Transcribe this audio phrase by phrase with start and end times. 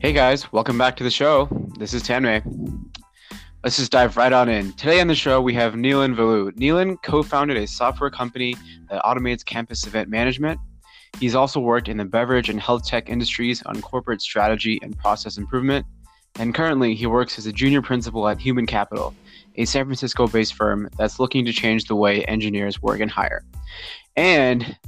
[0.00, 1.48] Hey guys, welcome back to the show.
[1.76, 2.44] This is Tanmay.
[3.64, 4.72] Let's just dive right on in.
[4.74, 6.52] Today on the show, we have Neelan Valu.
[6.52, 8.54] Neelan co founded a software company
[8.90, 10.60] that automates campus event management.
[11.18, 15.36] He's also worked in the beverage and health tech industries on corporate strategy and process
[15.36, 15.84] improvement.
[16.36, 19.16] And currently, he works as a junior principal at Human Capital,
[19.56, 23.44] a San Francisco based firm that's looking to change the way engineers work and hire.
[24.14, 24.78] And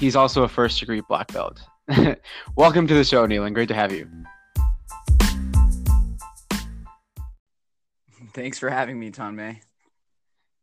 [0.00, 1.60] he's also a first degree black belt.
[2.56, 3.52] Welcome to the show, Neelan.
[3.52, 4.08] Great to have you.
[8.34, 9.60] Thanks for having me, Tanmay.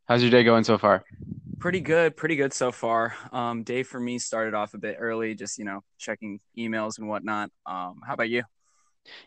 [0.05, 1.03] How's your day going so far?
[1.59, 3.15] Pretty good, pretty good so far.
[3.31, 7.07] Um, day for me started off a bit early, just you know, checking emails and
[7.07, 7.49] whatnot.
[7.65, 8.43] Um, how about you?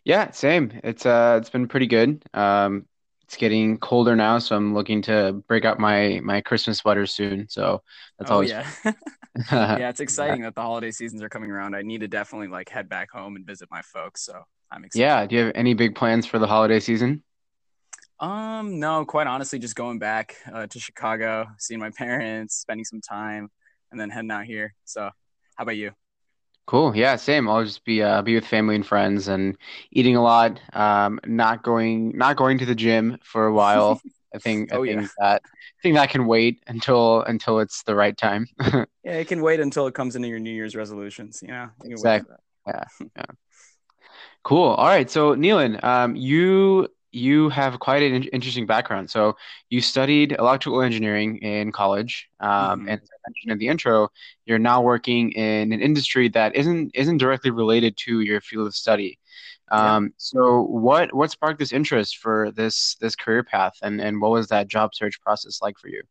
[0.04, 0.80] Yeah, same.
[0.84, 2.22] It's uh, it's been pretty good.
[2.32, 2.86] Um,
[3.24, 7.48] it's getting colder now, so I'm looking to break out my my Christmas sweater soon.
[7.48, 7.82] So
[8.18, 8.66] that's oh, always yeah.
[9.52, 11.74] yeah, it's exciting that the holiday seasons are coming around.
[11.74, 14.24] I need to definitely like head back home and visit my folks.
[14.24, 15.02] So I'm excited.
[15.02, 15.26] Yeah.
[15.26, 17.22] Do you have any big plans for the holiday season?
[18.20, 23.00] Um, no, quite honestly, just going back uh, to Chicago, seeing my parents, spending some
[23.00, 23.50] time,
[23.90, 24.74] and then heading out here.
[24.84, 25.10] So,
[25.56, 25.92] how about you?
[26.66, 26.94] Cool.
[26.94, 27.48] Yeah, same.
[27.48, 29.56] I'll just be uh, be with family and friends and
[29.90, 30.60] eating a lot.
[30.74, 34.00] Um, not going not going to the gym for a while.
[34.34, 35.08] I think oh, I think yeah.
[35.18, 38.46] that I think that can wait until until it's the right time.
[39.04, 41.40] Yeah, it can wait until it comes into your New Year's resolutions.
[41.40, 42.36] You know, you can wait for Exactly.
[42.66, 42.84] Yeah.
[43.16, 43.24] Yeah.
[44.48, 44.68] Cool.
[44.70, 45.10] All right.
[45.10, 49.10] So, Neelan, um, you you have quite an in- interesting background.
[49.10, 49.36] So,
[49.70, 54.08] you studied electrical engineering in college, um, hmm and as I mentioned in the intro,
[54.46, 58.74] you're now working in an industry that isn't isn't directly related to your field of
[58.74, 59.18] study.
[59.76, 59.96] Yeah.
[59.96, 64.30] Um, so, what what sparked this interest for this this career path, and and what
[64.32, 66.02] was that job search process like for you?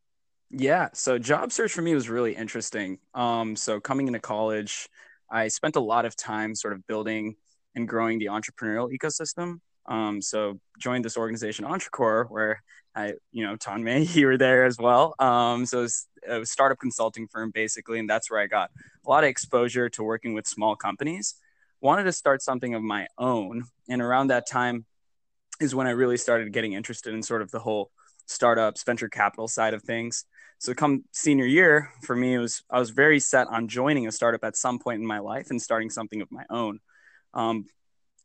[0.50, 3.00] Yeah, so job search for me was really interesting.
[3.14, 4.88] Um, so coming into college,
[5.30, 7.36] I spent a lot of time sort of building
[7.78, 9.60] and growing the entrepreneurial ecosystem.
[9.86, 12.62] Um, so joined this organization, Entrecore, where
[12.94, 15.16] I, you know, Tanmay, you were there as well.
[15.20, 18.72] Um, so was a startup consulting firm basically, and that's where I got
[19.06, 21.36] a lot of exposure to working with small companies.
[21.80, 24.86] Wanted to start something of my own, and around that time
[25.62, 27.92] is when I really started getting interested in sort of the whole
[28.26, 30.26] startups, venture capital side of things.
[30.60, 34.12] So come senior year for me, it was I was very set on joining a
[34.12, 36.80] startup at some point in my life and starting something of my own.
[37.38, 37.66] Um,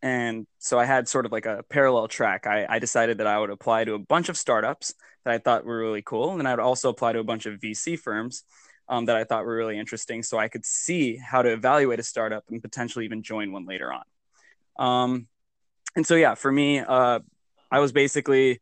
[0.02, 2.46] and so I had sort of like a parallel track.
[2.46, 5.64] I, I decided that I would apply to a bunch of startups that I thought
[5.64, 8.42] were really cool, and then I would also apply to a bunch of VC firms
[8.88, 12.02] um, that I thought were really interesting, so I could see how to evaluate a
[12.02, 14.02] startup and potentially even join one later on.
[14.76, 15.26] Um,
[15.94, 17.20] and so yeah, for me, uh,
[17.70, 18.60] I was basically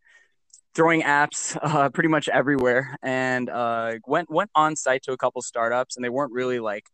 [0.75, 5.43] throwing apps uh, pretty much everywhere and uh, went went on site to a couple
[5.43, 6.85] startups and they weren't really like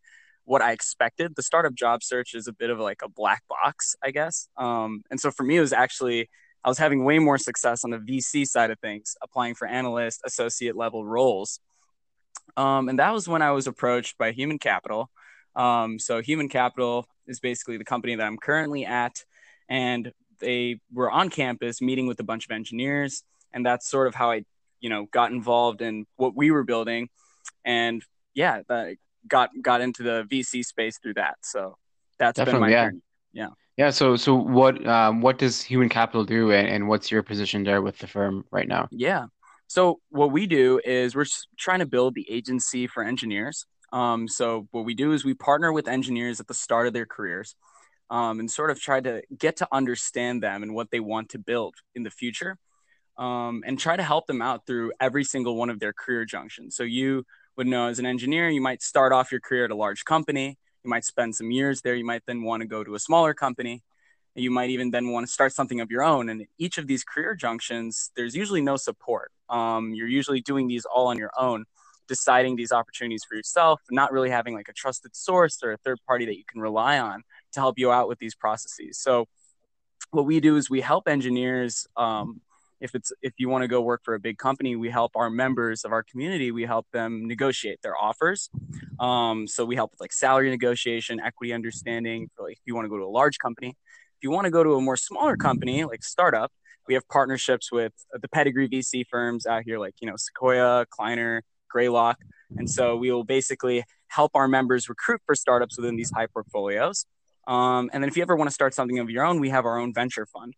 [0.47, 1.35] what I expected.
[1.35, 4.47] The startup job search is a bit of like a black box, I guess.
[4.57, 6.29] Um, and so for me, it was actually
[6.63, 10.21] I was having way more success on the VC side of things, applying for analyst,
[10.25, 11.59] associate level roles.
[12.57, 15.09] Um, and that was when I was approached by Human Capital.
[15.55, 19.23] Um, so Human Capital is basically the company that I'm currently at,
[19.69, 24.15] and they were on campus meeting with a bunch of engineers and that's sort of
[24.15, 24.43] how I,
[24.79, 27.09] you know, got involved in what we were building,
[27.65, 28.03] and
[28.33, 28.95] yeah, that
[29.27, 31.35] got got into the VC space through that.
[31.41, 31.77] So
[32.19, 32.85] that's been Definitely, my yeah.
[32.85, 33.01] journey.
[33.33, 33.49] Yeah.
[33.77, 37.63] Yeah, so so what um what does Human Capital do and, and what's your position
[37.63, 38.87] there with the firm right now?
[38.91, 39.25] Yeah.
[39.67, 41.25] So what we do is we're
[41.57, 43.65] trying to build the agency for engineers.
[43.93, 47.05] Um, so what we do is we partner with engineers at the start of their
[47.05, 47.55] careers,
[48.09, 51.39] um, and sort of try to get to understand them and what they want to
[51.39, 52.57] build in the future
[53.17, 56.75] um, and try to help them out through every single one of their career junctions.
[56.75, 57.25] So you
[57.57, 60.57] would know as an engineer, you might start off your career at a large company.
[60.83, 61.95] You might spend some years there.
[61.95, 63.83] You might then want to go to a smaller company.
[64.35, 66.29] You might even then want to start something of your own.
[66.29, 69.31] And each of these career junctions, there's usually no support.
[69.49, 71.65] Um, you're usually doing these all on your own,
[72.07, 75.97] deciding these opportunities for yourself, not really having like a trusted source or a third
[76.05, 77.23] party that you can rely on
[77.53, 78.99] to help you out with these processes.
[78.99, 79.27] So
[80.11, 82.41] what we do is we help engineers um,
[82.79, 85.29] if it's if you want to go work for a big company we help our
[85.29, 88.49] members of our community we help them negotiate their offers.
[88.99, 92.97] Um, so we help with like salary negotiation equity understanding if you want to go
[92.97, 93.69] to a large company.
[93.69, 96.51] If you want to go to a more smaller company like startup
[96.87, 101.43] we have partnerships with the pedigree vc firms out here like you know sequoia kleiner
[101.69, 102.17] greylock.
[102.55, 107.05] And so we will basically help our members recruit for startups within these high portfolios.
[107.45, 109.65] Um, and then if you ever want to start something of your own we have
[109.65, 110.53] our own venture fund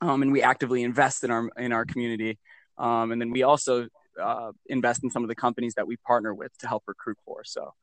[0.00, 2.38] um, and we actively invest in our in our community.
[2.78, 3.88] Um, and then we also
[4.20, 7.44] uh, invest in some of the companies that we partner with to help recruit for.
[7.44, 7.74] So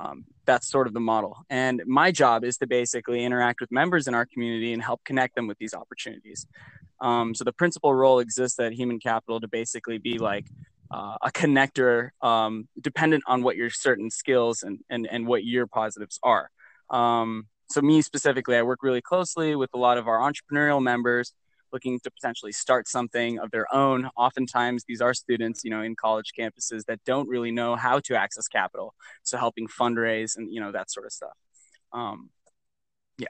[0.00, 1.34] Um, that's sort of the model.
[1.50, 5.34] And my job is to basically interact with members in our community and help connect
[5.34, 6.40] them with these opportunities.
[7.08, 10.46] Um, so the principal role exists at Human Capital to basically be like
[10.96, 15.66] uh, a connector, um, dependent on what your certain skills and, and, and what your
[15.66, 16.46] positives are.
[16.88, 17.28] Um,
[17.72, 21.26] so me specifically, I work really closely with a lot of our entrepreneurial members
[21.72, 24.08] looking to potentially start something of their own.
[24.16, 28.14] Oftentimes, these are students, you know, in college campuses that don't really know how to
[28.14, 28.94] access capital.
[29.22, 31.36] So helping fundraise and you know that sort of stuff.
[31.92, 32.30] Um,
[33.18, 33.28] yeah.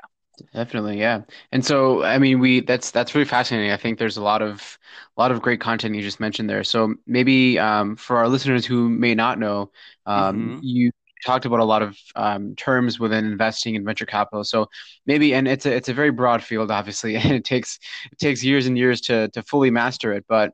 [0.55, 1.23] Definitely, yeah.
[1.53, 3.71] And so, I mean, we that's that's really fascinating.
[3.71, 4.79] I think there's a lot of
[5.17, 6.65] a lot of great content you just mentioned there.
[6.65, 9.71] So maybe um, for our listeners who may not know,
[10.07, 10.59] um, mm-hmm.
[10.63, 10.91] you
[11.25, 14.45] talked about a lot of um, terms within investing in venture capital.
[14.45, 14.69] So
[15.07, 17.79] maybe, and it's a it's a very broad field, obviously, and it takes
[18.11, 20.25] it takes years and years to to fully master it.
[20.29, 20.53] But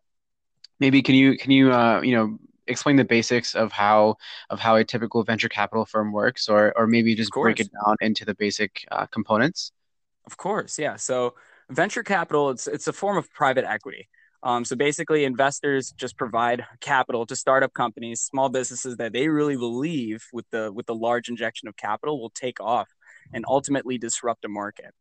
[0.81, 4.17] maybe can you can you uh, you know explain the basics of how
[4.51, 7.97] of how a typical venture capital firm works, or or maybe just break it down
[8.01, 9.73] into the basic uh, components?
[10.27, 10.97] Of course, yeah.
[10.97, 11.35] So
[11.71, 14.09] venture capital it's it's a form of private equity.
[14.43, 19.57] Um, so basically, investors just provide capital to startup companies, small businesses that they really
[19.57, 22.89] believe with the with the large injection of capital will take off
[23.33, 24.95] and ultimately disrupt a market.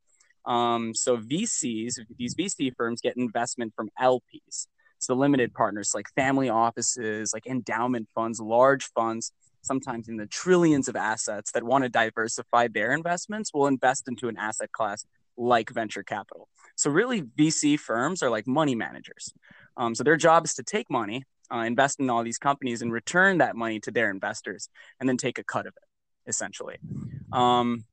[0.45, 4.67] Um, so VCs, these VC firms get investment from LPs,
[4.97, 10.87] so limited partners like family offices, like endowment funds, large funds, sometimes in the trillions
[10.87, 15.05] of assets that want to diversify their investments, will invest into an asset class
[15.37, 16.49] like venture capital.
[16.75, 19.33] So really, VC firms are like money managers.
[19.77, 21.23] Um, so their job is to take money,
[21.53, 24.69] uh, invest in all these companies, and return that money to their investors,
[24.99, 26.77] and then take a cut of it, essentially.
[27.31, 27.85] Um,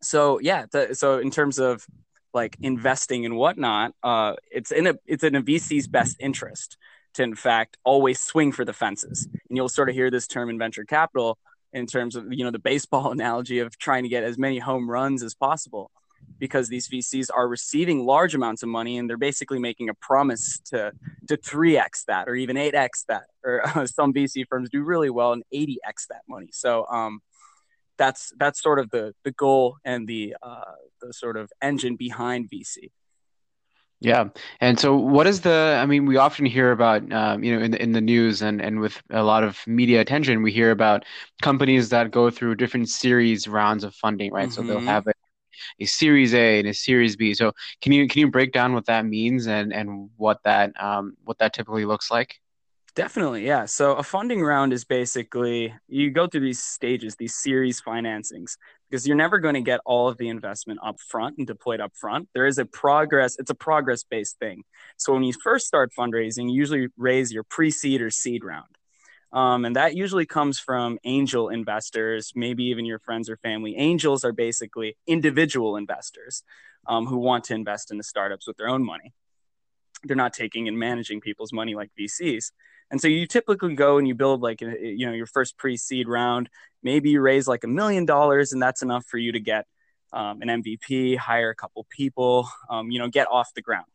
[0.00, 1.86] so yeah, the, so in terms of
[2.34, 6.76] like investing and whatnot, uh, it's in a it's in a VC's best interest
[7.14, 9.28] to in fact always swing for the fences.
[9.48, 11.38] And you'll sort of hear this term in venture capital
[11.72, 14.90] in terms of you know the baseball analogy of trying to get as many home
[14.90, 15.90] runs as possible
[16.42, 20.58] because these VCs are receiving large amounts of money and they're basically making a promise
[20.64, 20.90] to
[21.28, 25.32] to 3x that or even 8x that or uh, some VC firms do really well
[25.32, 26.48] and 80x that money.
[26.50, 27.20] So um,
[27.96, 32.50] that's that's sort of the the goal and the uh, the sort of engine behind
[32.50, 32.90] VC.
[34.00, 34.30] Yeah,
[34.60, 35.78] and so what is the?
[35.80, 38.60] I mean, we often hear about, um, you know, in the in the news and
[38.60, 41.04] and with a lot of media attention, we hear about
[41.40, 44.48] companies that go through different series rounds of funding, right?
[44.48, 44.54] Mm-hmm.
[44.54, 44.88] So they'll mm-hmm.
[44.88, 45.11] have a
[45.80, 47.34] a Series A and a Series B.
[47.34, 51.16] So can you can you break down what that means and and what that um,
[51.24, 52.36] what that typically looks like?
[52.94, 53.64] Definitely, yeah.
[53.64, 58.58] So a funding round is basically you go through these stages, these series financings,
[58.90, 61.92] because you're never going to get all of the investment up front and deployed up
[61.98, 62.28] front.
[62.34, 64.64] There is a progress, it's a progress based thing.
[64.98, 68.76] So when you first start fundraising, you usually raise your pre-seed or seed round.
[69.32, 73.76] Um, and that usually comes from angel investors, maybe even your friends or family.
[73.76, 76.42] Angels are basically individual investors
[76.86, 79.14] um, who want to invest in the startups with their own money.
[80.04, 82.50] They're not taking and managing people's money like VCs.
[82.90, 86.50] And so you typically go and you build like you know your first pre-seed round.
[86.82, 89.64] Maybe you raise like a million dollars, and that's enough for you to get
[90.12, 93.86] um, an MVP, hire a couple people, um, you know, get off the ground.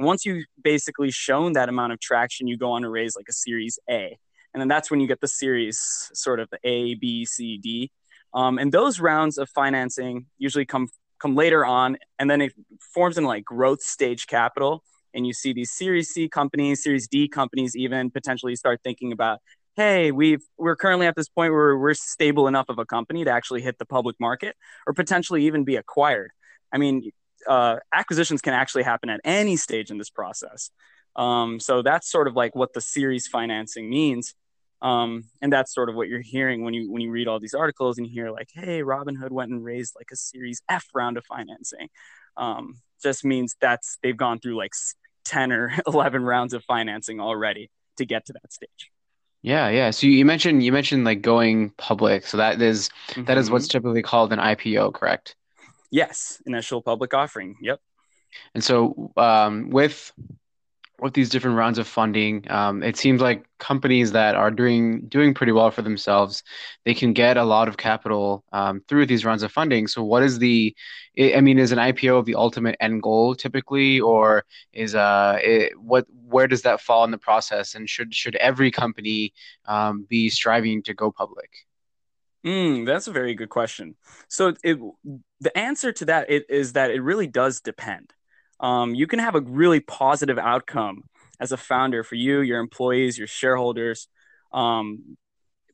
[0.00, 3.32] Once you've basically shown that amount of traction, you go on to raise like a
[3.32, 4.18] Series A
[4.52, 7.90] and then that's when you get the series sort of the A, B, C, D.
[8.32, 10.88] Um, and those rounds of financing usually come
[11.18, 12.52] come later on, and then it
[12.94, 14.82] forms in like growth stage capital.
[15.12, 19.40] And you see these Series C companies, Series D companies, even potentially start thinking about,
[19.76, 23.30] hey, we've we're currently at this point where we're stable enough of a company to
[23.30, 26.30] actually hit the public market, or potentially even be acquired.
[26.72, 27.10] I mean,
[27.46, 30.70] uh, acquisitions can actually happen at any stage in this process.
[31.16, 34.34] Um, so that's sort of like what the series financing means.
[34.82, 37.52] Um, and that's sort of what you're hearing when you when you read all these
[37.52, 41.18] articles and you hear like, hey, Robinhood went and raised like a Series F round
[41.18, 41.88] of financing.
[42.36, 44.72] Um, just means that's they've gone through like
[45.24, 48.90] 10 or 11 rounds of financing already to get to that stage.
[49.42, 49.90] Yeah, yeah.
[49.90, 52.26] So you mentioned you mentioned like going public.
[52.26, 53.24] So that is, mm-hmm.
[53.24, 53.78] that is what's mm-hmm.
[53.78, 55.36] typically called an IPO, correct?
[55.90, 57.56] Yes, initial public offering.
[57.62, 57.80] Yep.
[58.54, 60.12] And so um, with
[61.00, 65.34] with these different rounds of funding, um, it seems like companies that are doing doing
[65.34, 66.42] pretty well for themselves,
[66.84, 69.86] they can get a lot of capital um, through these rounds of funding.
[69.86, 70.74] So, what is the?
[71.18, 76.06] I mean, is an IPO the ultimate end goal typically, or is uh, it, what?
[76.26, 77.74] Where does that fall in the process?
[77.74, 79.32] And should should every company
[79.66, 81.50] um, be striving to go public?
[82.44, 83.96] Mm, that's a very good question.
[84.28, 84.78] So, it,
[85.40, 88.12] the answer to that is that it really does depend
[88.60, 91.04] um, you can have a really positive outcome
[91.40, 94.08] as a founder for you, your employees, your shareholders,
[94.52, 95.16] um,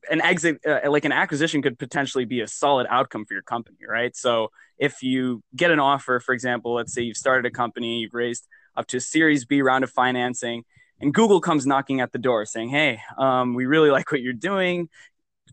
[0.09, 3.77] an exit uh, like an acquisition could potentially be a solid outcome for your company
[3.87, 4.15] right?
[4.15, 8.13] So if you get an offer for example let's say you've started a company you've
[8.13, 10.63] raised up to a series b round of financing
[10.99, 14.33] and google comes knocking at the door saying hey um, we really like what you're
[14.33, 14.89] doing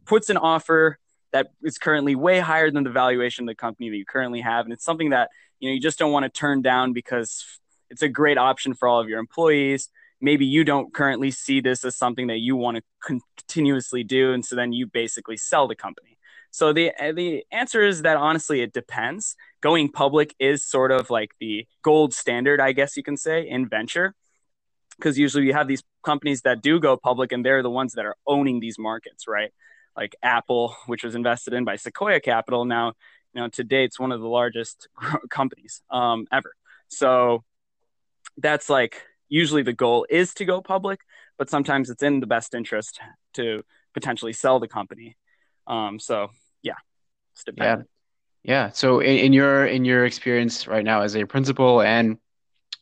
[0.05, 0.99] puts an offer
[1.33, 4.67] that is currently way higher than the valuation of the company that you currently have
[4.67, 5.31] and it's something that
[5.65, 7.43] you know you just don't want to turn down because
[7.89, 9.89] it's a great option for all of your employees.
[10.21, 14.45] Maybe you don't currently see this as something that you want to continuously do and
[14.45, 16.19] so then you basically sell the company.
[16.51, 19.37] So the uh, the answer is that honestly it depends.
[19.63, 23.67] Going public is sort of like the gold standard i guess you can say in
[23.67, 24.15] venture
[24.99, 28.05] because usually you have these companies that do go public and they're the ones that
[28.05, 29.51] are owning these markets right?
[29.97, 32.93] Like apple which was invested in by sequoia capital now
[33.35, 34.89] you know today it's one of the largest
[35.31, 36.55] companies um, ever
[36.89, 37.45] so
[38.39, 41.01] that's like usually the goal is to go public,
[41.39, 43.01] but sometimes it's in the best interest
[43.35, 43.63] to
[43.93, 45.17] potentially sell the company.
[45.67, 46.29] Um, so
[46.63, 46.75] yeah,
[47.33, 47.89] it's dependent.
[47.89, 48.65] Yeah.
[48.67, 48.71] Yeah.
[48.71, 52.19] So in, in, your in your experience right now as a principal and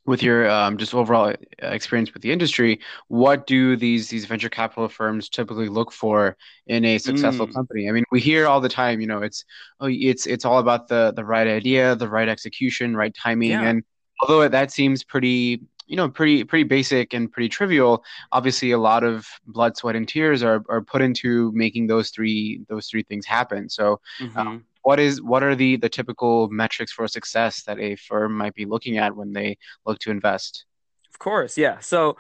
[0.05, 4.89] with your um, just overall experience with the industry, what do these these venture capital
[4.89, 7.55] firms typically look for in a successful mm.
[7.55, 7.89] company?
[7.89, 9.45] I mean, we hear all the time, you know, it's
[9.81, 13.63] oh, it's it's all about the the right idea, the right execution, right timing, yeah.
[13.63, 13.85] and
[14.21, 19.03] although that seems pretty you know pretty pretty basic and pretty trivial obviously a lot
[19.03, 23.27] of blood sweat and tears are, are put into making those three those three things
[23.27, 24.39] happen so mm-hmm.
[24.39, 28.55] um, what is what are the the typical metrics for success that a firm might
[28.55, 30.65] be looking at when they look to invest
[31.09, 32.17] of course yeah so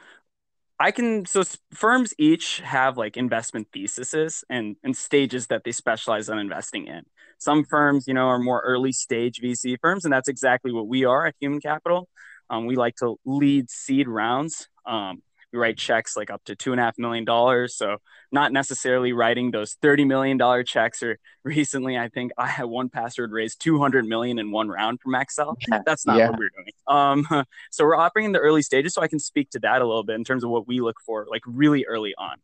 [0.82, 6.28] I can so firms each have like investment theses and and stages that they specialize
[6.28, 7.04] on investing in.
[7.38, 11.04] Some firms, you know, are more early stage VC firms, and that's exactly what we
[11.04, 12.08] are at Human Capital.
[12.50, 14.66] Um, we like to lead seed rounds.
[14.84, 17.76] Um, we write checks like up to two and a half million dollars.
[17.76, 17.98] So
[18.30, 21.02] not necessarily writing those thirty million dollar checks.
[21.02, 25.12] Or recently, I think I had 1Password raise two hundred million in one round from
[25.12, 25.56] Accel.
[25.84, 26.30] That's not yeah.
[26.30, 26.72] what we're doing.
[26.86, 28.94] Um, so we're operating in the early stages.
[28.94, 30.96] So I can speak to that a little bit in terms of what we look
[31.04, 32.36] for, like really early on.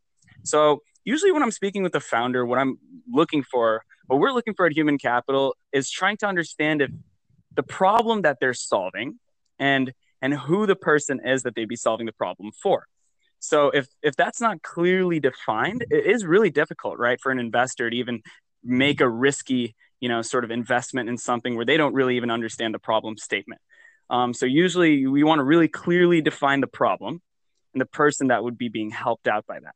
[0.42, 2.78] So usually when I'm speaking with the founder, what I'm
[3.10, 6.90] looking for, what we're looking for at Human Capital, is trying to understand if
[7.54, 9.18] the problem that they're solving
[9.58, 12.86] and and who the person is that they'd be solving the problem for.
[13.40, 17.88] So if if that's not clearly defined, it is really difficult, right, for an investor
[17.88, 18.22] to even
[18.64, 22.30] make a risky, you know, sort of investment in something where they don't really even
[22.30, 23.60] understand the problem statement.
[24.10, 27.20] Um, so usually we want to really clearly define the problem
[27.74, 29.74] and the person that would be being helped out by that.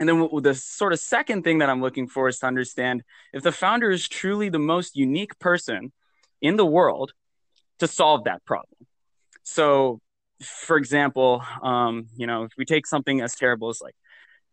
[0.00, 3.42] And then the sort of second thing that I'm looking for is to understand if
[3.42, 5.92] the founder is truly the most unique person
[6.40, 7.12] in the world
[7.80, 8.86] to solve that problem.
[9.42, 10.00] So,
[10.42, 13.94] for example, um, you know, if we take something as terrible as like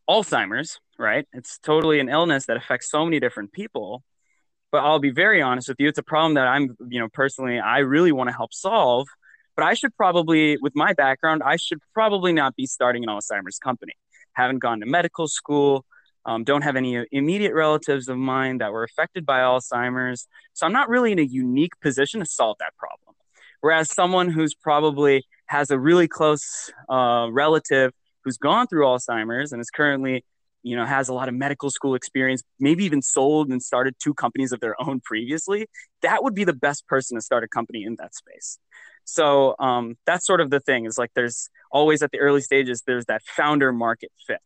[0.10, 1.28] Alzheimer's, right?
[1.34, 4.04] It's totally an illness that affects so many different people.
[4.72, 7.60] But I'll be very honest with you, it's a problem that I'm, you know, personally,
[7.60, 9.08] I really want to help solve.
[9.56, 13.58] But I should probably, with my background, I should probably not be starting an Alzheimer's
[13.58, 13.94] company.
[14.34, 15.86] Haven't gone to medical school,
[16.26, 20.28] um, don't have any immediate relatives of mine that were affected by Alzheimer's.
[20.54, 23.16] So I'm not really in a unique position to solve that problem.
[23.62, 27.92] Whereas someone who's probably has a really close uh, relative
[28.24, 30.26] who's gone through Alzheimer's and is currently,
[30.64, 34.14] you know, has a lot of medical school experience, maybe even sold and started two
[34.14, 35.68] companies of their own previously,
[36.02, 38.58] that would be the best person to start a company in that space.
[39.04, 42.82] So um, that's sort of the thing is like there's always at the early stages,
[42.86, 44.40] there's that founder market fit.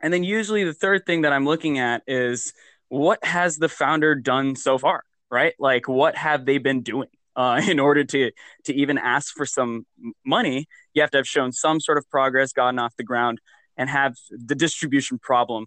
[0.00, 2.54] And then usually the third thing that I'm looking at is
[2.88, 5.54] what has the founder done so far, right?
[5.58, 7.08] Like what have they been doing?
[7.36, 8.30] Uh, in order to
[8.64, 9.86] to even ask for some
[10.24, 13.40] money, you have to have shown some sort of progress, gotten off the ground,
[13.76, 15.66] and have the distribution problem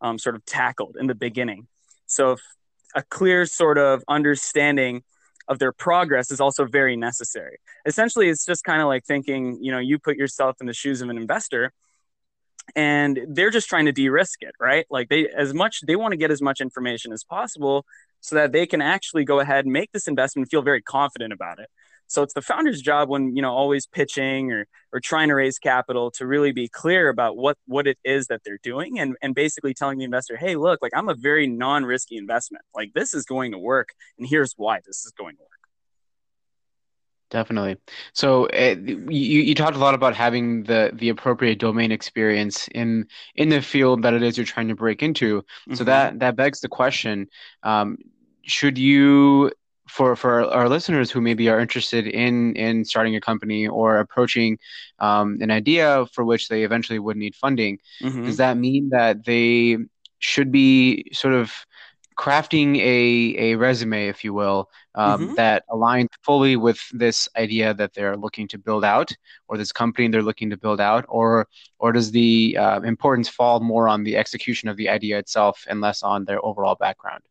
[0.00, 1.66] um, sort of tackled in the beginning.
[2.06, 2.36] So,
[2.94, 5.02] a clear sort of understanding
[5.48, 7.58] of their progress is also very necessary.
[7.86, 11.00] Essentially, it's just kind of like thinking, you know, you put yourself in the shoes
[11.00, 11.72] of an investor
[12.76, 16.16] and they're just trying to de-risk it right like they as much they want to
[16.16, 17.84] get as much information as possible
[18.20, 21.32] so that they can actually go ahead and make this investment and feel very confident
[21.32, 21.68] about it.
[22.10, 25.58] So it's the founder's job when you know always pitching or or trying to raise
[25.58, 29.34] capital to really be clear about what what it is that they're doing and and
[29.34, 32.64] basically telling the investor, hey, look, like I'm a very non-risky investment.
[32.74, 35.57] Like this is going to work, and here's why this is going to work.
[37.30, 37.76] Definitely.
[38.14, 43.06] So uh, you you talked a lot about having the the appropriate domain experience in
[43.34, 45.42] in the field that it is you're trying to break into.
[45.42, 45.74] Mm-hmm.
[45.74, 47.28] So that that begs the question:
[47.62, 47.98] um,
[48.44, 49.52] Should you,
[49.88, 54.58] for for our listeners who maybe are interested in in starting a company or approaching
[54.98, 58.24] um, an idea for which they eventually would need funding, mm-hmm.
[58.24, 59.76] does that mean that they
[60.18, 61.52] should be sort of
[62.18, 65.34] crafting a, a resume, if you will, um, mm-hmm.
[65.34, 69.12] that aligns fully with this idea that they're looking to build out,
[69.46, 71.46] or this company they're looking to build out, or
[71.78, 75.80] or does the uh, importance fall more on the execution of the idea itself and
[75.80, 77.22] less on their overall background?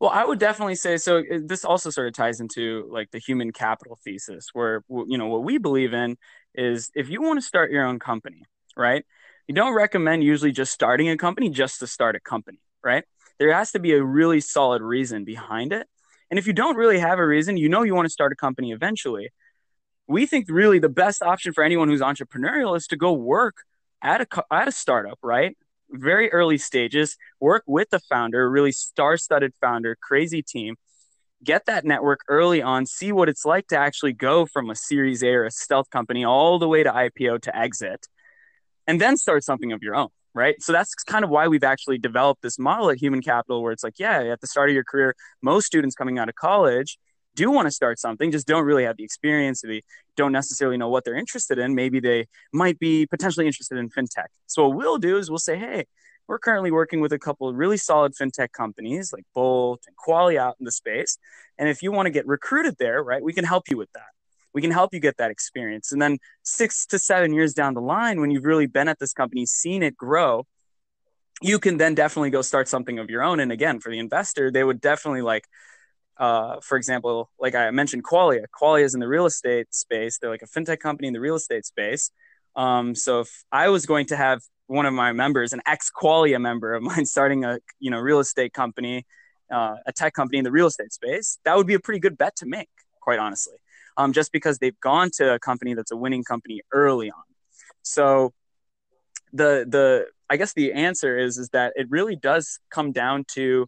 [0.00, 1.22] Well, I would definitely say so.
[1.44, 5.44] This also sort of ties into like the human capital thesis, where you know what
[5.44, 6.16] we believe in
[6.54, 8.42] is if you want to start your own company,
[8.76, 9.04] right?
[9.46, 13.04] You don't recommend usually just starting a company just to start a company, right?
[13.38, 15.86] There has to be a really solid reason behind it.
[16.30, 18.36] And if you don't really have a reason, you know you want to start a
[18.36, 19.30] company eventually.
[20.06, 23.56] We think really the best option for anyone who's entrepreneurial is to go work
[24.02, 25.56] at a at a startup, right?
[25.90, 30.76] Very early stages, work with the founder, really star-studded founder, crazy team.
[31.42, 35.22] Get that network early on, see what it's like to actually go from a Series
[35.22, 38.06] A or a stealth company all the way to IPO to exit,
[38.86, 40.60] and then start something of your own right?
[40.62, 43.84] So that's kind of why we've actually developed this model at Human Capital where it's
[43.84, 46.98] like, yeah, at the start of your career, most students coming out of college
[47.34, 49.62] do want to start something, just don't really have the experience.
[49.62, 49.82] They
[50.16, 51.74] don't necessarily know what they're interested in.
[51.74, 54.26] Maybe they might be potentially interested in fintech.
[54.46, 55.84] So what we'll do is we'll say, hey,
[56.26, 60.38] we're currently working with a couple of really solid fintech companies like Bolt and Qualia
[60.38, 61.16] out in the space.
[61.58, 64.17] And if you want to get recruited there, right, we can help you with that
[64.54, 65.92] we can help you get that experience.
[65.92, 69.12] And then six to seven years down the line, when you've really been at this
[69.12, 70.46] company, seen it grow,
[71.40, 73.40] you can then definitely go start something of your own.
[73.40, 75.44] And again, for the investor, they would definitely like,
[76.18, 78.46] uh, for example, like I mentioned, Qualia.
[78.60, 80.18] Qualia is in the real estate space.
[80.18, 82.10] They're like a fintech company in the real estate space.
[82.56, 86.40] Um, so if I was going to have one of my members, an ex Qualia
[86.40, 89.06] member of mine, starting a you know real estate company,
[89.52, 92.18] uh, a tech company in the real estate space, that would be a pretty good
[92.18, 92.68] bet to make,
[93.00, 93.54] quite honestly
[93.98, 97.22] um, just because they've gone to a company that's a winning company early on.
[97.82, 98.32] So
[99.32, 103.66] the the I guess the answer is is that it really does come down to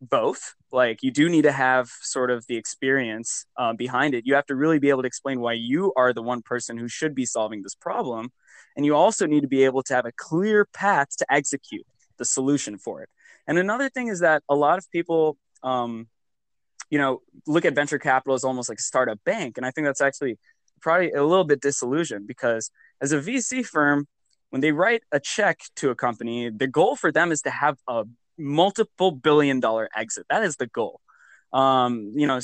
[0.00, 0.54] both.
[0.72, 4.24] Like you do need to have sort of the experience uh, behind it.
[4.26, 6.88] You have to really be able to explain why you are the one person who
[6.88, 8.32] should be solving this problem,
[8.76, 12.24] and you also need to be able to have a clear path to execute the
[12.24, 13.08] solution for it.
[13.46, 16.06] And another thing is that a lot of people um,
[16.90, 19.56] you know, look at venture capital as almost like startup bank.
[19.56, 20.38] And I think that's actually
[20.80, 22.70] probably a little bit disillusioned because
[23.00, 24.06] as a VC firm,
[24.50, 27.78] when they write a check to a company, the goal for them is to have
[27.88, 28.04] a
[28.38, 30.26] multiple billion dollar exit.
[30.30, 31.00] That is the goal.
[31.52, 32.40] Um, you know,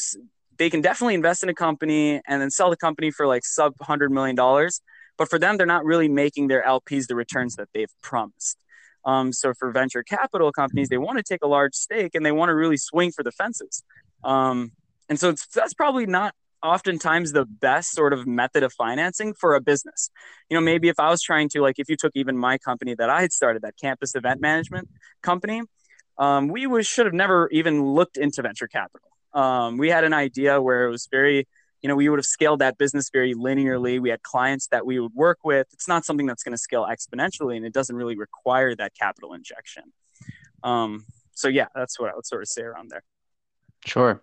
[0.59, 3.75] they can definitely invest in a company and then sell the company for like sub
[3.81, 4.81] hundred million dollars.
[5.17, 8.57] But for them, they're not really making their LPs the returns that they've promised.
[9.05, 12.33] Um, so for venture capital companies, they want to take a large stake and they
[12.33, 13.83] want to really swing for the fences.
[14.23, 14.73] Um,
[15.09, 19.61] and so that's probably not oftentimes the best sort of method of financing for a
[19.61, 20.11] business.
[20.49, 22.95] You know, maybe if I was trying to, like, if you took even my company
[22.95, 24.89] that I had started, that campus event management
[25.23, 25.63] company,
[26.19, 29.09] um, we was, should have never even looked into venture capital.
[29.33, 31.49] Um, we had an idea where it was very,
[31.81, 33.99] you know, we would have scaled that business very linearly.
[33.99, 35.67] We had clients that we would work with.
[35.73, 39.33] It's not something that's going to scale exponentially, and it doesn't really require that capital
[39.33, 39.85] injection.
[40.63, 43.03] Um, so yeah, that's what I would sort of say around there.
[43.87, 44.21] Sure.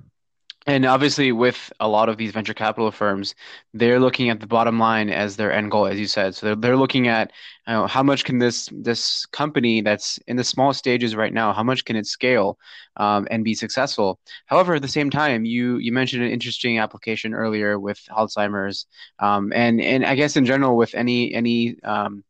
[0.67, 3.35] And obviously, with a lot of these venture capital firms,
[3.73, 6.35] they're looking at the bottom line as their end goal, as you said.
[6.35, 7.31] So they're, they're looking at
[7.67, 11.53] you know, how much can this this company that's in the small stages right now,
[11.53, 12.59] how much can it scale
[12.97, 14.19] um, and be successful?
[14.47, 18.87] However, at the same time, you you mentioned an interesting application earlier with Alzheimer's,
[19.19, 22.25] um, and and I guess in general with any any um,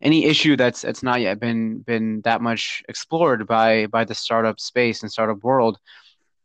[0.00, 4.60] any issue that's that's not yet been been that much explored by by the startup
[4.60, 5.78] space and startup world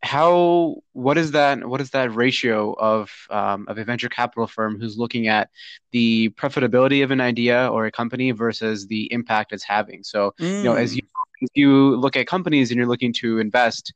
[0.04, 4.80] how what is that what is that ratio of um, of a venture capital firm
[4.80, 5.50] who's looking at
[5.92, 10.58] the profitability of an idea or a company versus the impact it's having so mm.
[10.58, 11.02] you know as you
[11.44, 13.94] as you look at companies and you're looking to invest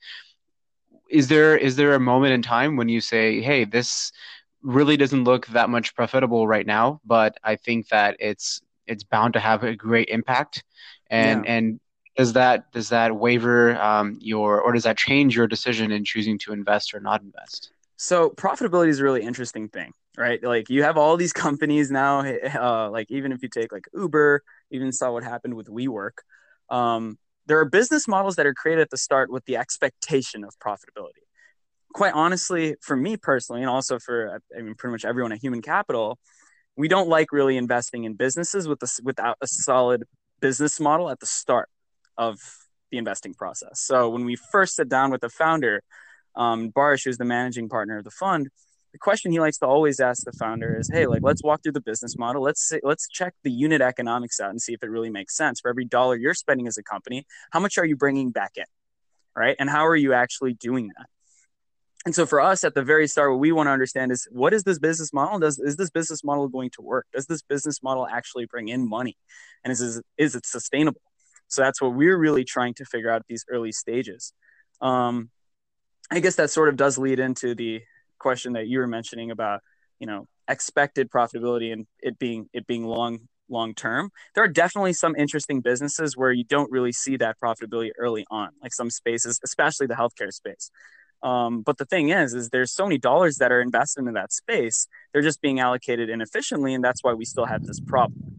[1.09, 4.11] is there is there a moment in time when you say hey this
[4.61, 9.33] really doesn't look that much profitable right now but i think that it's it's bound
[9.33, 10.63] to have a great impact
[11.09, 11.51] and yeah.
[11.51, 11.79] and
[12.15, 16.37] does that does that waiver um, your or does that change your decision in choosing
[16.39, 17.71] to invest or not invest?
[17.97, 20.41] So profitability is a really interesting thing, right?
[20.41, 22.19] Like you have all these companies now.
[22.19, 26.19] Uh, like even if you take like Uber, even saw what happened with WeWork.
[26.69, 30.57] Um, there are business models that are created at the start with the expectation of
[30.57, 31.21] profitability.
[31.93, 35.61] Quite honestly, for me personally, and also for I mean pretty much everyone at Human
[35.61, 36.17] Capital,
[36.77, 40.05] we don't like really investing in businesses with this without a solid
[40.39, 41.69] business model at the start
[42.17, 42.39] of
[42.91, 43.81] the investing process.
[43.81, 45.81] So when we first sat down with the founder,
[46.35, 48.49] um, Barish, who's the managing partner of the fund,
[48.91, 51.73] the question he likes to always ask the founder is, "Hey, like let's walk through
[51.73, 52.41] the business model.
[52.41, 55.59] Let's let's check the unit economics out and see if it really makes sense.
[55.59, 58.63] For every dollar you're spending as a company, how much are you bringing back in,
[59.35, 59.57] right?
[59.59, 61.07] And how are you actually doing that?"
[62.05, 64.53] And so for us at the very start, what we want to understand is what
[64.53, 65.39] is this business model?
[65.39, 67.07] Does is this business model going to work?
[67.11, 69.17] Does this business model actually bring in money?
[69.63, 71.01] And is is, is it sustainable?
[71.47, 74.33] So that's what we're really trying to figure out at these early stages.
[74.81, 75.29] Um,
[76.11, 77.81] I guess that sort of does lead into the
[78.19, 79.61] question that you were mentioning about,
[79.99, 84.11] you know, expected profitability and it being it being long long term.
[84.33, 88.49] There are definitely some interesting businesses where you don't really see that profitability early on,
[88.61, 90.71] like some spaces, especially the healthcare space.
[91.23, 94.31] Um, but the thing is, is there's so many dollars that are invested in that
[94.31, 94.87] space.
[95.11, 98.34] They're just being allocated inefficiently, and that's why we still have this problem.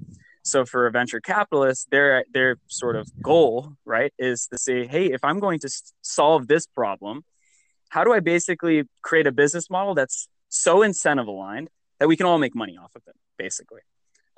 [0.47, 5.07] So for a venture capitalist, their their sort of goal, right, is to say, hey,
[5.07, 5.71] if I'm going to
[6.03, 7.25] solve this problem,
[7.89, 12.27] how do I basically create a business model that's so incentive aligned that we can
[12.27, 13.81] all make money off of it, basically.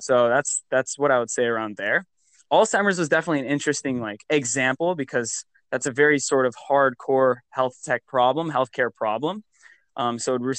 [0.00, 2.06] So that's that's what I would say around there.
[2.50, 7.76] Alzheimer's was definitely an interesting like example because that's a very sort of hardcore health
[7.84, 9.44] tech problem, healthcare problem.
[9.96, 10.58] Um, so it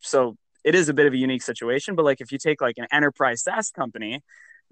[0.00, 1.96] so it is a bit of a unique situation.
[1.96, 4.22] But like if you take like an enterprise SaaS company,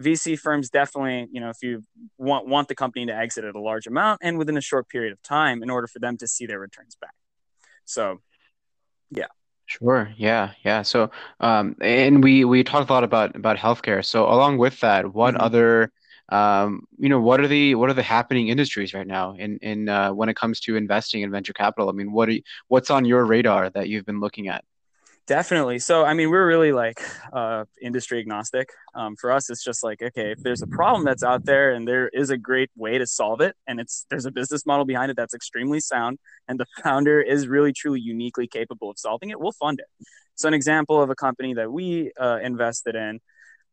[0.03, 1.85] VC firms definitely, you know, if you
[2.19, 5.13] want want the company to exit at a large amount and within a short period
[5.13, 7.15] of time, in order for them to see their returns back.
[7.85, 8.21] So,
[9.11, 9.27] yeah.
[9.67, 10.13] Sure.
[10.17, 10.53] Yeah.
[10.65, 10.83] Yeah.
[10.83, 14.05] So, um, and we we talked a lot about about healthcare.
[14.05, 15.43] So, along with that, what mm-hmm.
[15.43, 15.93] other
[16.31, 19.89] um, you know, what are the what are the happening industries right now in in
[19.89, 21.89] uh, when it comes to investing in venture capital?
[21.89, 24.65] I mean, what are you, what's on your radar that you've been looking at?
[25.27, 25.79] Definitely.
[25.79, 27.01] So, I mean, we're really like
[27.33, 28.69] uh, industry agnostic.
[28.95, 31.89] Um, for us, it's just like, okay, if there's a problem that's out there and
[31.89, 35.11] there is a great way to solve it, and it's there's a business model behind
[35.11, 39.41] it that's extremely sound, and the founder is really truly uniquely capable of solving it,
[39.41, 39.87] we'll fund it.
[40.35, 43.21] So, an example of a company that we uh, invested in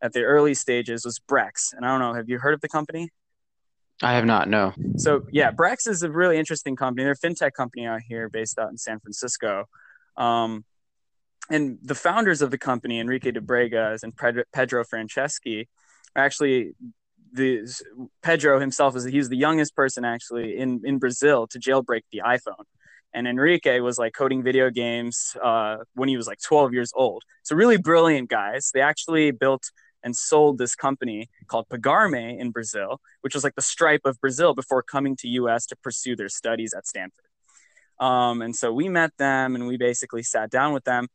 [0.02, 2.70] at the early stages was Brex, and I don't know, have you heard of the
[2.70, 3.10] company?
[4.02, 4.48] I have not.
[4.48, 4.74] No.
[4.96, 7.04] So, yeah, Brex is a really interesting company.
[7.04, 9.66] They're a fintech company out here, based out in San Francisco.
[10.18, 10.66] Um,
[11.50, 15.68] and the founders of the company, Henrique Dubugras and Pedro Franceschi,
[16.16, 16.74] actually
[17.34, 17.66] the
[18.22, 22.66] Pedro himself is he's the youngest person actually in in Brazil to jailbreak the iPhone,
[23.14, 27.24] and Enrique was like coding video games uh, when he was like 12 years old.
[27.44, 28.72] So really brilliant guys.
[28.74, 29.72] They actually built
[30.04, 34.54] and sold this company called Pagar.me in Brazil, which was like the Stripe of Brazil
[34.54, 37.26] before coming to US to pursue their studies at Stanford.
[38.00, 41.08] Um, and so we met them and we basically sat down with them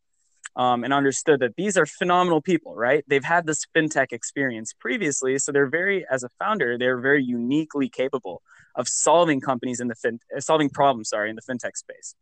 [0.55, 3.05] um, and understood that these are phenomenal people, right?
[3.09, 7.89] They've had this fintech experience previously, so they're very, as a founder, they're very uniquely
[7.89, 8.43] capable
[8.75, 12.15] of solving companies in the fin, uh, solving problems, sorry, in the fintech space.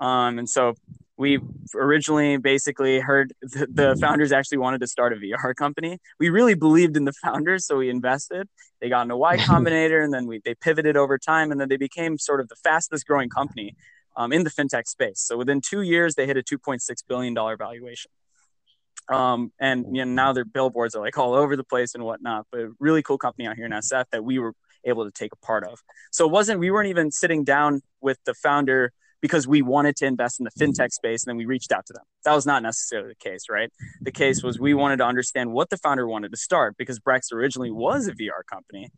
[0.00, 0.74] Um, and so
[1.16, 1.40] we
[1.74, 5.98] originally basically heard the, the, founders actually wanted to start a VR company.
[6.20, 8.48] We really believed in the founders, so we invested.
[8.80, 11.76] They got into Y Combinator, and then we they pivoted over time, and then they
[11.76, 13.74] became sort of the fastest growing company
[14.18, 15.20] um, in the fintech space.
[15.20, 18.10] So within two years, they hit a $2.6 billion valuation.
[19.08, 22.46] Um, and you know, now their billboards are like all over the place and whatnot,
[22.52, 24.52] but really cool company out here in SF that we were
[24.84, 25.78] able to take a part of.
[26.10, 30.06] So it wasn't, we weren't even sitting down with the founder because we wanted to
[30.06, 32.04] invest in the fintech space and then we reached out to them.
[32.24, 33.70] That was not necessarily the case, right?
[34.00, 37.32] The case was we wanted to understand what the founder wanted to start because Brex
[37.32, 38.90] originally was a VR company.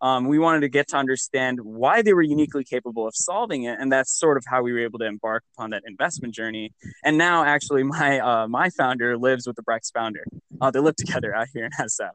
[0.00, 3.78] Um, we wanted to get to understand why they were uniquely capable of solving it,
[3.80, 6.74] and that's sort of how we were able to embark upon that investment journey.
[7.02, 10.24] And now, actually, my uh, my founder lives with the Brex founder.
[10.60, 12.10] Uh, they live together out here in SF.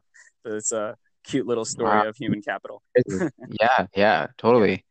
[0.46, 2.08] So it's a cute little story wow.
[2.08, 2.82] of human capital.
[3.60, 4.84] yeah, yeah, totally.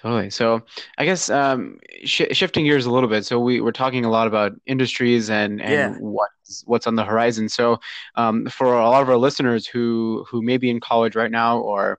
[0.00, 0.28] Totally.
[0.28, 0.62] So
[0.98, 3.24] I guess um, sh- shifting gears a little bit.
[3.24, 5.98] So we we're talking a lot about industries and and yeah.
[5.98, 7.48] what's what's on the horizon.
[7.48, 7.80] So
[8.14, 11.58] um, for a lot of our listeners who who may be in college right now
[11.58, 11.98] or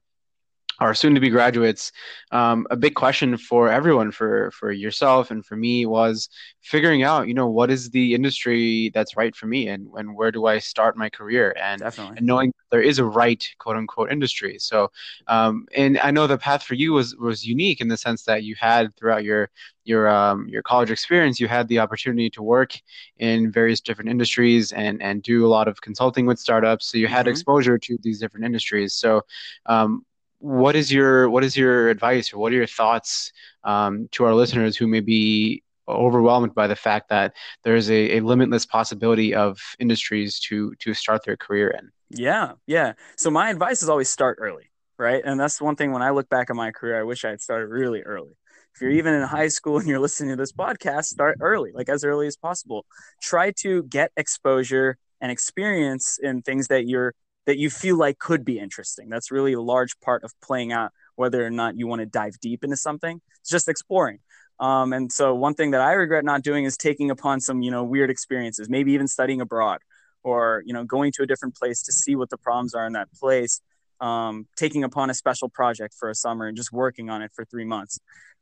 [0.79, 1.91] our soon-to-be graduates,
[2.31, 6.29] um, a big question for everyone, for for yourself and for me, was
[6.61, 10.31] figuring out, you know, what is the industry that's right for me, and and where
[10.31, 14.57] do I start my career, and and knowing there is a right quote unquote industry.
[14.59, 14.91] So,
[15.27, 18.43] um, and I know the path for you was was unique in the sense that
[18.43, 19.49] you had throughout your
[19.87, 22.79] your um, your college experience, you had the opportunity to work
[23.17, 26.87] in various different industries and and do a lot of consulting with startups.
[26.87, 27.31] So you had mm-hmm.
[27.31, 28.93] exposure to these different industries.
[28.93, 29.21] So,
[29.65, 30.05] um,
[30.39, 33.32] what is your what is your advice or what are your thoughts
[33.63, 38.19] um, to our listeners who may be overwhelmed by the fact that there's a, a
[38.19, 41.89] limitless possibility of industries to to start their career in?
[42.10, 42.93] Yeah yeah.
[43.17, 45.21] So my advice is always start early right?
[45.23, 47.41] And that's one thing when i look back on my career i wish i had
[47.41, 48.36] started really early.
[48.78, 51.89] If you're even in high school and you're listening to this podcast, start early, like
[51.89, 52.86] as early as possible.
[53.23, 57.15] Try to get exposure and experience in things that you're
[57.47, 59.10] that you feel like could be interesting.
[59.10, 62.39] That's really a large part of playing out whether or not you want to dive
[62.39, 63.19] deep into something.
[63.39, 64.19] It's just exploring.
[64.60, 67.71] Um, and so one thing that I regret not doing is taking upon some, you
[67.71, 69.79] know, weird experiences, maybe even studying abroad
[70.23, 72.93] or, you know, going to a different place to see what the problems are in
[72.93, 73.62] that place,
[74.01, 77.45] um, taking upon a special project for a summer and just working on it for
[77.45, 77.99] three months.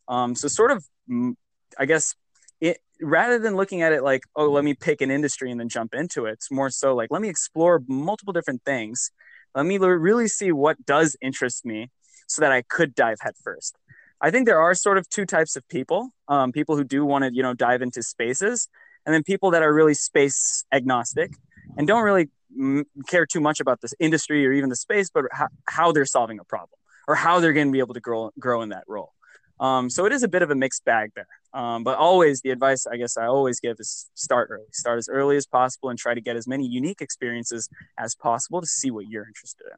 [0.07, 1.35] Um, so sort of, mm,
[1.77, 2.15] I guess,
[2.59, 5.69] it, rather than looking at it like, oh, let me pick an industry and then
[5.69, 9.12] jump into it, it's more so like, let me explore multiple different things.
[9.53, 11.89] Let me really see what does interest me
[12.27, 13.77] so that I could dive headfirst.
[14.21, 17.23] I think there are sort of two types of people um, people who do want
[17.23, 18.67] to, you know, dive into spaces,
[19.05, 21.31] and then people that are really space agnostic
[21.77, 25.25] and don't really m- care too much about this industry or even the space, but
[25.31, 28.31] how, how they're solving a problem or how they're going to be able to grow,
[28.39, 29.13] grow in that role.
[29.59, 31.27] Um, so it is a bit of a mixed bag there.
[31.53, 34.65] Um, but always the advice I guess I always give is start early.
[34.71, 38.59] Start as early as possible and try to get as many unique experiences as possible
[38.59, 39.77] to see what you're interested in.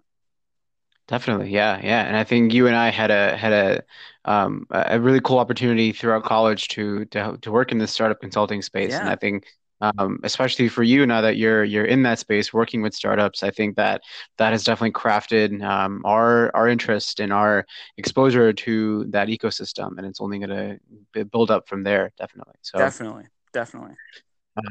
[1.07, 3.83] Definitely, yeah, yeah, and I think you and I had a had a
[4.29, 8.61] um, a really cool opportunity throughout college to to to work in this startup consulting
[8.61, 9.45] space, and I think
[9.81, 13.51] um, especially for you now that you're you're in that space working with startups, I
[13.51, 14.01] think that
[14.37, 17.65] that has definitely crafted um, our our interest and our
[17.97, 20.79] exposure to that ecosystem, and it's only going
[21.13, 22.55] to build up from there, definitely.
[22.61, 22.77] So.
[22.77, 23.95] definitely, definitely.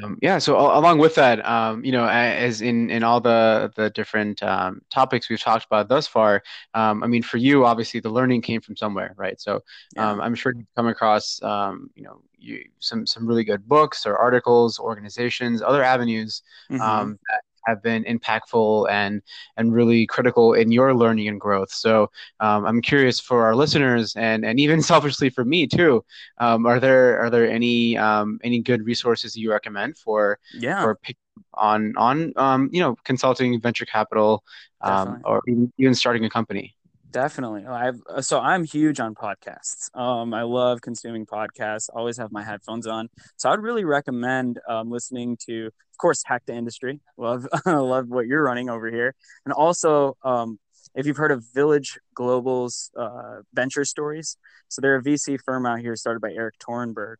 [0.03, 3.89] Um, yeah, so along with that, um, you know, as in in all the the
[3.91, 6.43] different um, topics we've talked about thus far,
[6.75, 9.41] um, I mean, for you, obviously, the learning came from somewhere, right?
[9.41, 9.61] So
[9.93, 10.09] Yeah.
[10.09, 14.07] um, I'm sure you've come across, um, you know, you, some some really good books
[14.07, 19.23] or articles, organizations, other avenues hmm um, that have been impactful and
[19.57, 21.73] and really critical in your learning and growth.
[21.73, 26.05] So um, I'm curious for our listeners and and even selfishly for me too.
[26.39, 30.97] Um, are there are there any um, any good resources you recommend for Yeah, for
[30.97, 31.17] pick
[31.55, 34.45] on on um, you know consulting, venture capital,
[34.83, 36.76] um, or even, even starting a company?
[37.17, 37.65] Definitely.
[37.65, 39.89] I've uh, so I'm huge on podcasts.
[39.97, 41.89] Um, I love consuming podcasts.
[41.95, 43.09] Always have my headphones on.
[43.39, 47.01] So I'd really recommend um, listening to, of course, Hack the Industry.
[47.17, 49.15] Love love what you're running over here,
[49.47, 50.59] and also um,
[50.95, 54.37] if you've heard of Village Global's uh, Venture Stories.
[54.69, 57.15] So they're a VC firm out here started by Erik Torenberg,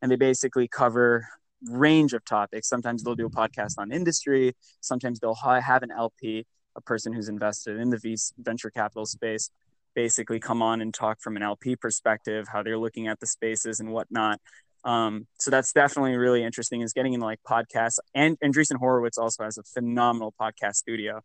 [0.00, 1.26] and they basically cover
[1.64, 2.68] range of topics.
[2.68, 4.54] Sometimes they'll do a podcast on industry.
[4.80, 9.50] Sometimes they'll have an LP a person who's invested in the VC, venture capital space
[9.94, 13.80] basically come on and talk from an LP perspective, how they're looking at the spaces
[13.80, 14.40] and whatnot.
[14.84, 19.44] Um, so that's definitely really interesting is getting into like podcasts and Andreessen Horowitz also
[19.44, 21.20] has a phenomenal podcast studio.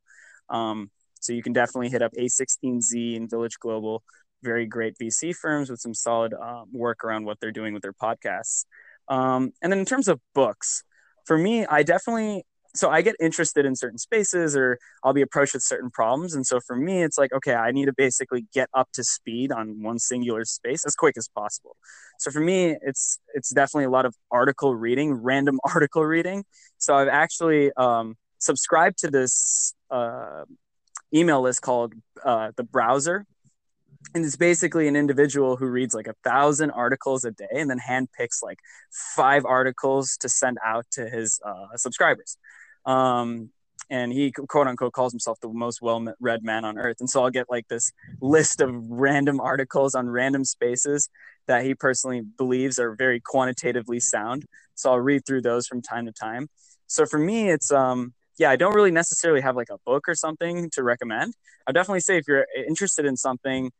[0.50, 4.04] Um, so you can definitely hit up A16Z and Village Global,
[4.44, 7.94] very great VC firms with some solid um, work around what they're doing with their
[7.94, 8.66] podcasts.
[9.08, 10.84] Um, and then in terms of books,
[11.26, 12.44] for me, I definitely
[12.76, 16.36] so I get interested in certain spaces or I'll be approached with certain problems.
[16.36, 19.52] And so for me, it's like, okay, I need to basically get up to speed
[19.52, 21.78] on one singular space as quick as possible.
[22.20, 26.44] So for me, it's it's definitely a lot of article reading, random article reading.
[26.78, 30.44] So I've actually um, subscribed to this uh,
[31.14, 33.26] email list called uh, the Browser,
[34.14, 37.80] and it's basically an individual who reads like a thousand articles a day and then
[37.80, 38.60] handpicks like
[39.16, 42.38] five articles to send out to his uh, subscribers
[42.86, 43.50] um,
[43.90, 46.98] and he quote unquote calls himself the most well read man on earth.
[47.00, 51.10] And so i'll get like this list of random articles on random spaces
[51.48, 54.46] that he personally believes are very quantitatively sound.
[54.76, 56.50] So i'll read through those from time to time.
[56.88, 60.16] So for me it's um yeah i don't really necessarily have like a book or
[60.16, 61.34] something to recommend.
[61.68, 63.72] I definitely say if you're interested in something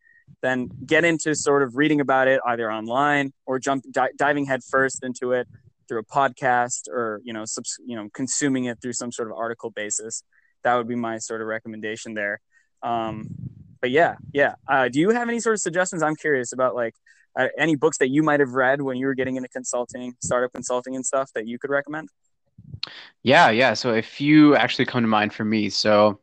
[0.42, 5.04] then get into sort of reading about it either online or jump di- diving headfirst
[5.04, 5.48] into it
[5.88, 9.38] through a podcast or you know subs- you know consuming it through some sort of
[9.38, 10.24] article basis
[10.64, 12.40] that would be my sort of recommendation there
[12.84, 13.28] um
[13.82, 16.94] but yeah yeah uh, do you have any sort of suggestions i'm curious about like
[17.38, 20.52] uh, any books that you might have read when you were getting into consulting startup
[20.54, 22.10] consulting and stuff that you could recommend
[23.24, 23.74] Yeah, yeah.
[23.74, 25.70] So a few actually come to mind for me.
[25.70, 26.20] So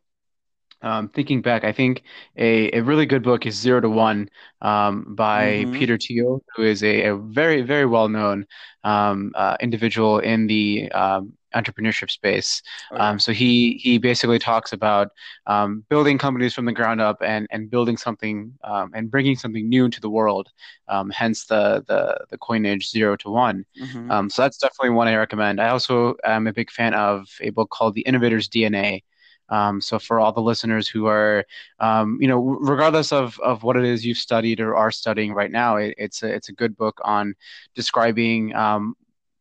[0.83, 2.03] Um, thinking back, I think
[2.37, 4.29] a, a really good book is Zero to One
[4.61, 8.45] um, by mm-hmm Peter Thiel, who is a, a very, very well-known
[8.83, 12.61] um, uh, individual in the um, entrepreneurship space.
[12.91, 15.09] oh Um, yeah so he he basically talks about
[15.47, 19.67] um, building companies from the ground up and and building something um, and bringing something
[19.69, 20.49] new into the world.
[20.87, 23.65] Um, hence the the the coinage Zero to One.
[23.77, 25.61] mm-hmm Um, so that's definitely one I recommend.
[25.61, 29.03] I also am a big fan of a book called The Innovator's DNA
[29.49, 31.45] Um, so for all the listeners who are,
[31.79, 35.51] um, you know, regardless of, of what it is you've studied or are studying right
[35.51, 37.35] now, it, it's a it's a good book on
[37.75, 38.95] describing um,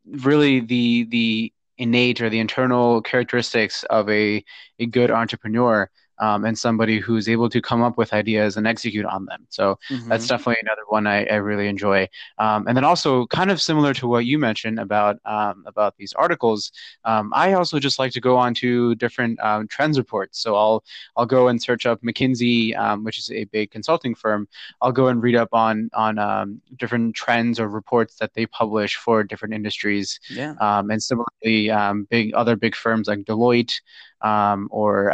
[0.06, 4.44] really the the innate or the internal characteristics of a
[4.78, 5.90] a good entrepreneur
[6.22, 9.44] um, and somebody who's able to come up with ideas and execute on them.
[9.48, 10.08] So mm-hmm.
[10.08, 12.08] that's definitely another one I, I really enjoy.
[12.38, 16.12] Um, and then also kind of similar to what you mentioned about um, about these
[16.12, 16.70] articles,
[17.04, 20.38] um, I also just like to go on to different um, trends reports.
[20.38, 20.84] So I'll
[21.16, 24.46] I'll go and search up McKinsey, um, which is a big consulting firm.
[24.80, 29.24] I'll go and read up on on different trends or reports that they publish for
[29.24, 30.20] different industries.
[30.30, 30.54] Yeah.
[30.60, 33.80] and similarly, big other big firms like Deloitte
[34.70, 35.10] or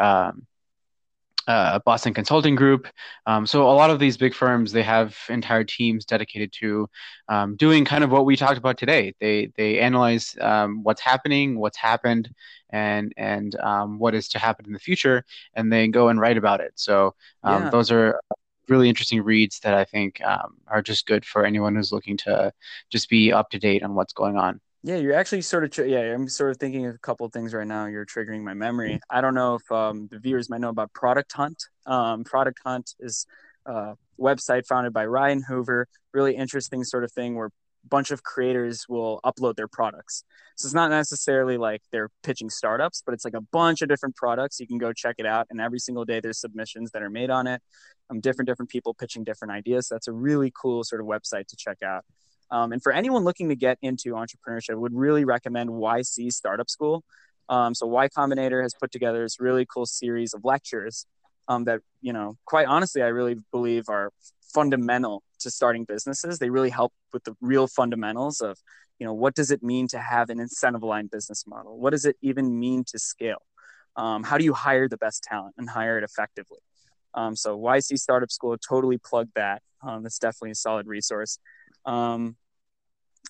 [1.49, 2.87] uh, Boston Consulting Group.
[3.27, 6.89] Um, so a lot of these big firms, they have entire teams dedicated to
[7.29, 9.15] um, doing kind of what we talked about today.
[9.19, 12.31] They they analyze um, what's happening, what's happened,
[12.71, 16.37] and and um, what is to happen in the future, and they go and write
[16.37, 16.73] about it.
[16.77, 17.71] So um, yeah.
[17.71, 18.21] those are
[18.69, 22.53] really interesting reads that I think um, are just good for anyone who's looking to
[22.91, 24.61] just be up to date on what's going on.
[24.83, 26.14] Yeah, you're actually sort of yeah.
[26.14, 27.87] I'm sort of thinking of a couple of things right now.
[27.87, 29.01] You're triggering my memory.
[29.11, 31.64] I don't know if um, the viewers might know about Product Hunt.
[31.87, 33.27] Um, Product Hunt is
[33.67, 35.88] a website founded by Ryan Hoover.
[36.14, 37.51] Really interesting sort of thing where a
[37.88, 40.23] bunch of creators will upload their products.
[40.57, 44.14] So it's not necessarily like they're pitching startups, but it's like a bunch of different
[44.14, 44.61] products.
[44.61, 47.31] You can go check it out, and every single day there's submissions that are made
[47.31, 47.61] on it.
[48.11, 49.88] Um, different different people pitching different ideas.
[49.88, 52.05] So that's a really cool sort of website to check out.
[52.51, 56.69] Um, and for anyone looking to get into entrepreneurship, I would really recommend YC Startup
[56.69, 57.05] School.
[57.49, 61.07] Um, so Y Combinator has put together this really cool series of lectures
[61.49, 64.13] um, that, you know, quite honestly, I really believe are
[64.53, 66.39] fundamental to starting businesses.
[66.39, 68.59] They really help with the real fundamentals of,
[68.99, 71.79] you know, what does it mean to have an incentive aligned business model?
[71.79, 73.43] What does it even mean to scale?
[73.97, 76.59] Um, how do you hire the best talent and hire it effectively?
[77.15, 79.63] Um, so YC Startup School totally plug that.
[79.83, 81.39] Um, that's definitely a solid resource.
[81.88, 82.37] Um,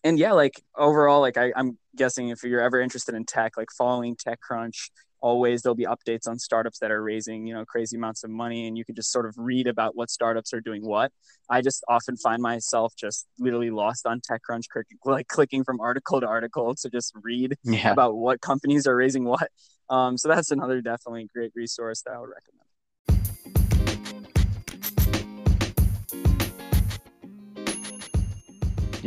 [0.04, 3.68] and yeah, like overall, like I, I'm guessing if you're ever interested in tech, like
[3.76, 4.90] following TechCrunch,
[5.20, 8.68] always there'll be updates on startups that are raising you know crazy amounts of money
[8.68, 11.12] and you can just sort of read about what startups are doing what.
[11.50, 14.64] I just often find myself just literally lost on techcrunch
[15.04, 17.90] like clicking from article to article to just read yeah.
[17.90, 19.50] about what companies are raising what.
[19.90, 22.67] Um, so that's another definitely great resource that i would recommend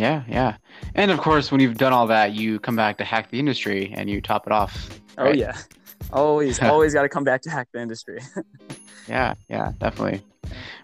[0.01, 0.55] Yeah, yeah.
[0.95, 3.93] And of course, when you've done all that, you come back to hack the industry
[3.95, 4.99] and you top it off.
[5.19, 5.35] Oh, right?
[5.35, 5.57] Oh yeah,
[6.11, 8.19] always, always got to come back to hack the industry.
[9.07, 10.23] yeah, yeah, definitely.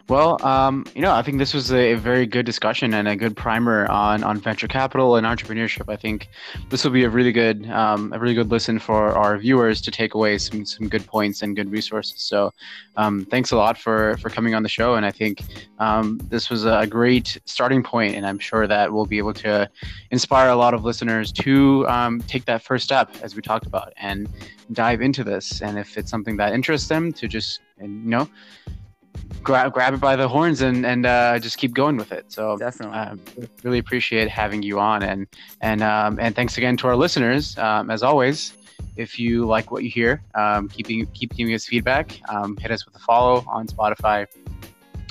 [0.10, 3.36] Well, um, you know, I think this was a, very good discussion and a good
[3.36, 5.92] primer on, on venture capital and entrepreneurship.
[5.92, 6.30] I think
[6.70, 9.92] this will be a really good um, a really good listen for our viewers to
[9.92, 12.22] take away some, some good points and good resources.
[12.22, 12.54] So,
[12.96, 14.96] um, thanks a lot for for coming on the show.
[14.96, 15.42] And I think
[15.80, 19.70] um, this was a great starting point, and I'm sure that we'll be able to
[20.12, 23.92] inspire a lot of listeners to um, take that first step, as we talked about,
[23.98, 24.30] and
[24.72, 25.62] dive into this.
[25.62, 28.30] And if it's something that interests them, to just you know
[29.44, 32.26] grab grab it by the horns and and uh, just keep going with it.
[32.32, 33.16] So definitely, uh,
[33.64, 35.28] really appreciate having you on, and
[35.62, 37.58] and um, and thanks again to our listeners.
[37.58, 38.54] Um, as always,
[38.96, 42.20] if you like what you hear, um, keeping keep giving us feedback.
[42.30, 44.28] Um, hit us with a follow on Spotify.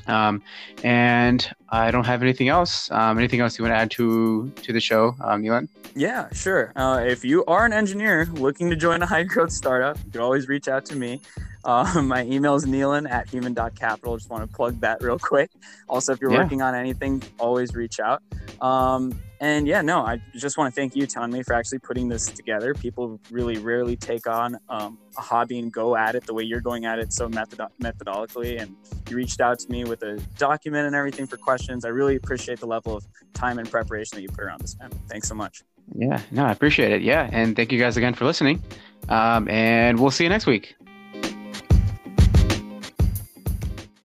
[0.09, 0.41] Um,
[0.85, 2.91] and I don't have anything else.
[2.93, 5.69] Um, anything else you want to add to to the show, um, Neelan?
[5.97, 6.73] Yeah, sure.
[6.77, 10.21] Uh, if you are an engineer looking to join a high growth startup, you can
[10.21, 11.21] always reach out to me.
[11.67, 14.17] Uh, my email is neelan at human.capital.
[14.17, 15.51] Just want to plug that real quick.
[15.89, 16.39] Also, if you're yeah.
[16.39, 18.23] working on anything, always reach out.
[18.63, 22.31] Um, and yeah, no, I just want to thank you, Tanmay, for actually putting this
[22.31, 22.73] together.
[22.73, 26.61] People really rarely take on um, a hobby and go at it the way you're
[26.61, 28.63] going at it so method- methodologically.
[28.63, 28.75] And
[29.11, 31.85] you reached out to me with a document and everything for questions.
[31.85, 34.91] I really appreciate the level of time and preparation that you put around this, man.
[35.09, 35.63] Thanks so much.
[35.95, 37.03] Yeah, no, I appreciate it.
[37.03, 37.29] Yeah.
[37.33, 38.63] And thank you guys again for listening.
[39.09, 40.76] Um, and we'll see you next week.